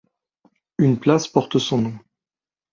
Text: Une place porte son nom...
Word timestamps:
Une 0.79 0.99
place 0.99 1.27
porte 1.27 1.59
son 1.59 1.77
nom... 1.77 1.99